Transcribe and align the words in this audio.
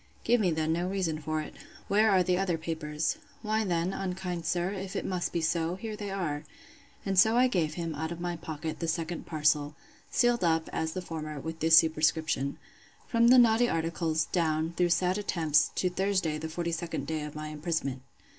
—Give 0.23 0.41
me 0.41 0.49
then 0.49 0.73
no 0.73 0.89
reason 0.89 1.21
for 1.21 1.41
it. 1.41 1.53
Where 1.87 2.09
are 2.09 2.23
the 2.23 2.35
other 2.35 2.57
papers? 2.57 3.17
Why, 3.43 3.63
then, 3.63 3.93
unkind 3.93 4.47
sir, 4.47 4.71
if 4.71 4.95
it 4.95 5.05
must 5.05 5.31
be 5.31 5.41
so, 5.41 5.75
here 5.75 5.95
they 5.95 6.09
are. 6.09 6.43
And 7.05 7.19
so 7.19 7.37
I 7.37 7.45
gave 7.47 7.75
him, 7.75 7.93
out 7.93 8.11
of 8.11 8.19
my 8.19 8.35
pocket, 8.35 8.79
the 8.79 8.87
second 8.87 9.27
parcel, 9.27 9.75
sealed 10.09 10.43
up, 10.43 10.67
as 10.73 10.93
the 10.93 11.03
former, 11.03 11.39
with 11.39 11.59
this 11.59 11.77
superscription; 11.77 12.57
From 13.05 13.27
the 13.27 13.37
naughty 13.37 13.69
articles, 13.69 14.25
down, 14.25 14.73
through 14.75 14.89
sad 14.89 15.19
attempts, 15.19 15.69
to 15.75 15.87
Thursday 15.91 16.39
the 16.39 16.47
42d 16.47 17.05
day 17.05 17.21
of 17.21 17.35
my 17.35 17.49
imprisonment. 17.49 18.01